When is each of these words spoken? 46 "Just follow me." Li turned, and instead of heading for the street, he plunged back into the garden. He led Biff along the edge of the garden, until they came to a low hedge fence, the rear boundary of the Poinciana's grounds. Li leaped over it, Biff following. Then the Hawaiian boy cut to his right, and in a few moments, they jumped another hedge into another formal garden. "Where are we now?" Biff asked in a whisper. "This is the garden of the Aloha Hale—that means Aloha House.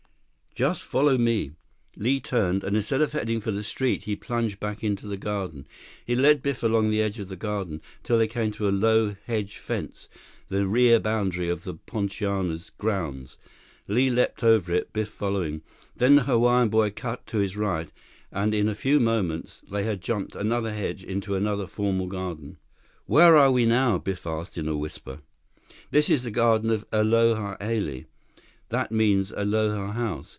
46 0.57 0.57
"Just 0.71 0.83
follow 0.83 1.17
me." 1.17 1.51
Li 1.95 2.19
turned, 2.19 2.61
and 2.65 2.75
instead 2.75 2.99
of 3.01 3.13
heading 3.13 3.39
for 3.39 3.51
the 3.51 3.63
street, 3.63 4.03
he 4.03 4.17
plunged 4.17 4.59
back 4.59 4.83
into 4.83 5.07
the 5.07 5.15
garden. 5.15 5.65
He 6.05 6.13
led 6.13 6.43
Biff 6.43 6.61
along 6.61 6.89
the 6.91 7.01
edge 7.01 7.19
of 7.19 7.29
the 7.29 7.37
garden, 7.37 7.79
until 7.99 8.17
they 8.17 8.27
came 8.27 8.51
to 8.51 8.67
a 8.67 8.71
low 8.85 9.15
hedge 9.27 9.59
fence, 9.59 10.09
the 10.49 10.67
rear 10.67 10.99
boundary 10.99 11.47
of 11.47 11.63
the 11.63 11.75
Poinciana's 11.75 12.69
grounds. 12.77 13.37
Li 13.87 14.09
leaped 14.09 14.43
over 14.43 14.73
it, 14.73 14.91
Biff 14.91 15.07
following. 15.07 15.61
Then 15.95 16.15
the 16.17 16.23
Hawaiian 16.23 16.67
boy 16.67 16.89
cut 16.91 17.25
to 17.27 17.37
his 17.37 17.55
right, 17.55 17.89
and 18.29 18.53
in 18.53 18.67
a 18.67 18.75
few 18.75 18.99
moments, 18.99 19.61
they 19.71 19.95
jumped 19.95 20.35
another 20.35 20.73
hedge 20.73 21.01
into 21.01 21.33
another 21.33 21.65
formal 21.65 22.07
garden. 22.07 22.57
"Where 23.05 23.37
are 23.37 23.53
we 23.53 23.65
now?" 23.65 23.99
Biff 23.99 24.27
asked 24.27 24.57
in 24.57 24.67
a 24.67 24.75
whisper. 24.75 25.19
"This 25.91 26.09
is 26.09 26.23
the 26.23 26.29
garden 26.31 26.71
of 26.71 26.85
the 26.89 26.99
Aloha 27.03 27.55
Hale—that 27.61 28.91
means 28.91 29.31
Aloha 29.31 29.93
House. 29.93 30.27